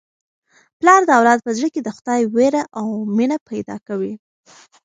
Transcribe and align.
پلار 0.79 1.01
د 1.05 1.09
اولاد 1.19 1.39
په 1.45 1.51
زړه 1.57 1.67
کي 1.73 1.81
د 1.83 1.89
خدای 1.97 2.21
وېره 2.35 2.63
او 2.79 2.87
مینه 3.17 3.37
پیدا 3.49 3.75
کوي. 3.87 4.13